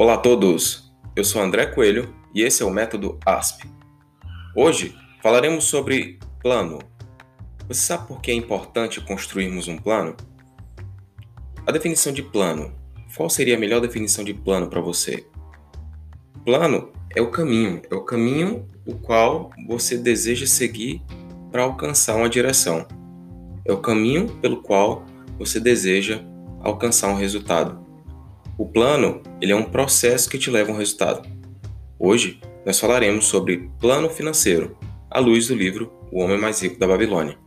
[0.00, 3.68] Olá a todos, eu sou André Coelho e esse é o método ASP.
[4.56, 6.78] Hoje falaremos sobre plano.
[7.68, 10.16] Você sabe por que é importante construirmos um plano?
[11.66, 12.72] A definição de plano.
[13.14, 15.26] Qual seria a melhor definição de plano para você?
[16.46, 21.02] Plano é o caminho, é o caminho o qual você deseja seguir
[21.52, 22.88] para alcançar uma direção.
[23.66, 25.04] É o caminho pelo qual
[25.38, 26.22] você deseja
[26.62, 27.89] alcançar um resultado.
[28.60, 31.26] O plano, ele é um processo que te leva a um resultado.
[31.98, 34.76] Hoje, nós falaremos sobre plano financeiro,
[35.10, 37.38] à luz do livro O Homem Mais Rico da Babilônia.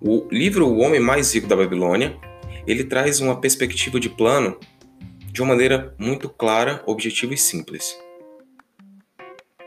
[0.00, 2.16] O livro O Homem Mais Rico da Babilônia,
[2.66, 4.58] ele traz uma perspectiva de plano
[5.30, 7.96] de uma maneira muito clara, objetiva e simples.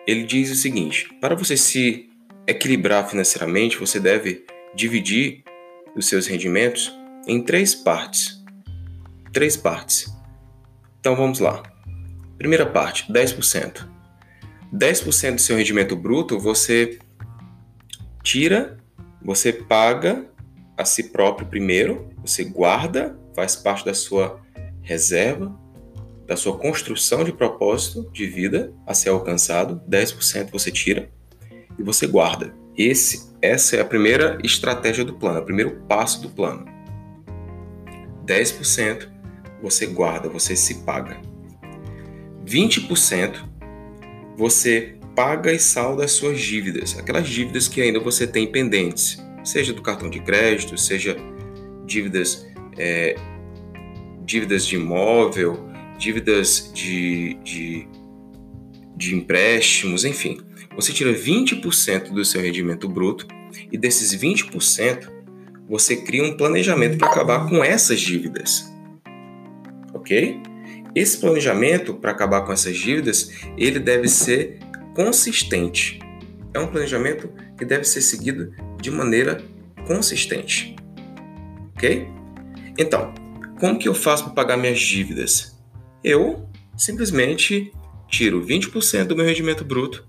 [0.05, 2.10] Ele diz o seguinte: para você se
[2.46, 5.46] equilibrar financeiramente, você deve dividir
[5.96, 6.94] os seus rendimentos
[7.26, 8.40] em três partes
[9.32, 10.13] três partes.
[11.10, 11.63] Então vamos lá.
[12.38, 13.84] Primeira parte, 10%.
[14.71, 16.99] 10% do seu rendimento bruto você
[18.21, 18.77] tira,
[19.20, 20.27] você paga
[20.77, 24.40] a si próprio primeiro, você guarda, faz parte da sua
[24.84, 25.52] reserva,
[26.27, 31.10] da sua construção de propósito de vida a ser alcançado, 10% você tira
[31.80, 32.54] e você guarda.
[32.77, 36.68] Esse, essa é a primeira estratégia do plano, é o primeiro passo do plano.
[38.27, 39.18] 10%
[39.62, 41.20] você guarda, você se paga.
[42.46, 43.48] 20%
[44.35, 49.74] você paga e salda as suas dívidas, aquelas dívidas que ainda você tem pendentes, seja
[49.74, 51.18] do cartão de crédito, seja
[51.85, 53.15] dívidas, é,
[54.24, 57.87] dívidas de imóvel, dívidas de, de,
[58.96, 60.40] de empréstimos, enfim.
[60.76, 63.27] Você tira 20% do seu rendimento bruto
[63.70, 65.09] e desses 20%
[65.68, 68.72] você cria um planejamento para acabar com essas dívidas
[70.09, 70.41] ok?
[70.96, 74.58] Esse planejamento para acabar com essas dívidas, ele deve ser
[74.96, 76.00] consistente.
[76.52, 79.44] É um planejamento que deve ser seguido de maneira
[79.86, 80.75] consistente,
[81.75, 82.08] ok?
[82.78, 83.14] Então,
[83.59, 85.59] como que eu faço para pagar minhas dívidas?
[86.03, 87.72] Eu simplesmente
[88.08, 90.08] tiro 20% do meu rendimento bruto,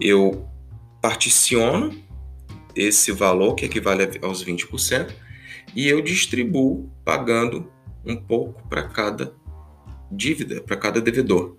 [0.00, 0.48] eu
[1.02, 1.92] particiono
[2.76, 5.10] esse valor que equivale aos 20%
[5.74, 7.70] e eu distribuo pagando
[8.04, 9.34] um pouco para cada
[10.10, 11.56] dívida, para cada devedor.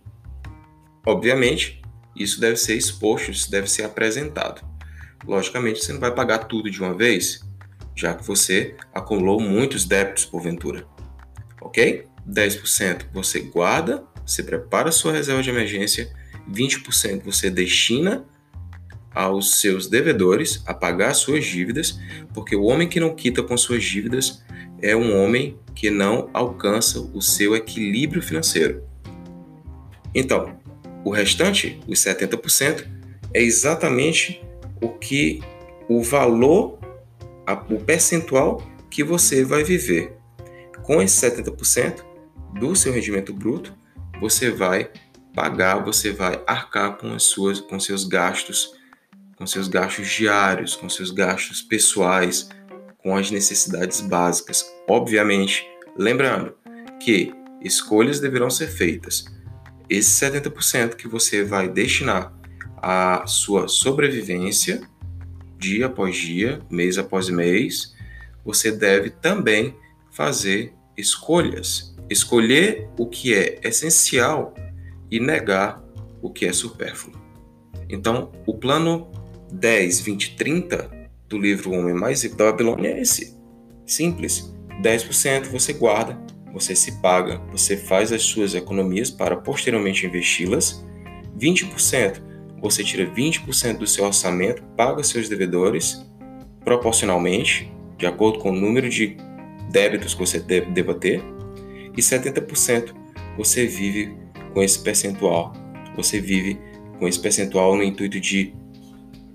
[1.06, 1.82] Obviamente,
[2.16, 4.62] isso deve ser exposto, isso deve ser apresentado.
[5.26, 7.48] Logicamente, você não vai pagar tudo de uma vez,
[7.96, 10.86] já que você acumulou muitos débitos porventura.
[11.62, 12.08] Ok?
[12.28, 16.12] 10% você guarda, você prepara a sua reserva de emergência,
[16.50, 18.26] 20% você destina
[19.14, 22.00] aos seus devedores a pagar suas dívidas,
[22.34, 24.44] porque o homem que não quita com suas dívidas
[24.82, 28.84] é um homem que não alcança o seu equilíbrio financeiro.
[30.14, 30.60] Então,
[31.04, 32.88] o restante, os 70%,
[33.34, 34.44] é exatamente
[34.82, 35.42] o que
[35.88, 36.80] o valor,
[37.70, 40.18] o percentual que você vai viver.
[40.84, 42.04] Com esse 70%
[42.60, 43.74] do seu rendimento bruto,
[44.20, 44.90] você vai
[45.34, 48.74] pagar, você vai arcar com as suas com seus gastos,
[49.38, 52.50] com seus gastos diários, com seus gastos pessoais,
[53.04, 54.66] com as necessidades básicas.
[54.88, 55.68] Obviamente,
[55.98, 56.56] lembrando
[57.00, 59.26] que escolhas deverão ser feitas.
[59.90, 62.34] Esse 70% que você vai destinar
[62.78, 64.82] à sua sobrevivência,
[65.58, 67.96] dia após dia, mês após mês,
[68.44, 69.76] você deve também
[70.12, 71.96] fazer escolhas.
[72.10, 74.54] Escolher o que é essencial
[75.10, 75.82] e negar
[76.22, 77.20] o que é supérfluo.
[77.90, 79.12] Então, o plano
[79.52, 81.01] 10, 20, 30
[81.32, 83.40] do livro O Homem Mais Rico da Babilônia é esse.
[83.86, 84.54] Simples.
[84.84, 86.20] 10% você guarda,
[86.54, 90.86] você se paga, você faz as suas economias para posteriormente investi-las.
[91.40, 92.22] 20%
[92.62, 96.06] você tira 20% do seu orçamento, paga seus devedores
[96.64, 99.18] proporcionalmente, de acordo com o número de
[99.72, 101.24] débitos que você deva ter.
[101.98, 102.94] E 70%
[103.38, 104.16] você vive
[104.54, 105.54] com esse percentual.
[105.96, 106.60] Você vive
[107.00, 108.54] com esse percentual no intuito de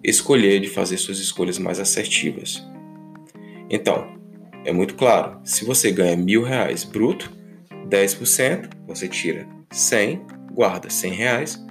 [0.07, 2.65] escolher de fazer suas escolhas mais assertivas.
[3.69, 4.17] Então,
[4.65, 7.33] é muito claro, se você ganha mil reais bruto,
[7.89, 10.23] 10% você tira 100,
[10.53, 11.67] guarda 100 reais,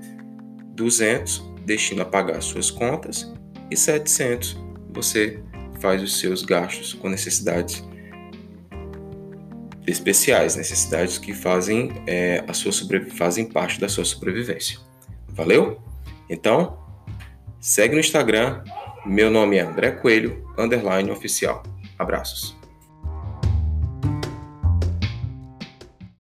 [0.76, 3.34] 200 destina a pagar suas contas
[3.72, 4.58] e 700
[4.94, 5.42] você
[5.80, 7.84] faz os seus gastos com necessidades
[9.88, 12.72] especiais, necessidades que fazem, é, a sua
[13.12, 14.80] fazem parte da sua sobrevivência.
[15.30, 15.80] Valeu?
[16.30, 16.85] Então,
[17.66, 18.62] Segue no Instagram.
[19.08, 21.64] Meu nome é André Coelho, underline oficial.
[21.98, 22.55] Abraços.